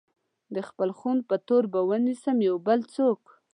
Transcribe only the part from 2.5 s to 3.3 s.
بل څوک